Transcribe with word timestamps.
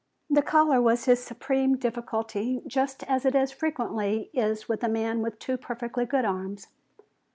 The 0.31 0.41
collar 0.41 0.81
was 0.81 1.05
his 1.05 1.23
supreme 1.23 1.77
difficulty, 1.77 2.63
just 2.65 3.03
as 3.03 3.23
it 3.23 3.51
frequently 3.51 4.31
is 4.33 4.67
with 4.67 4.83
a 4.83 4.89
man 4.89 5.21
with 5.21 5.37
two 5.37 5.57
perfectly 5.57 6.07
good 6.07 6.25
arms. 6.25 6.69